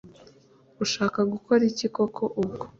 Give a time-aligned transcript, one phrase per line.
[0.83, 2.65] ushaka gukora iki koko ubwo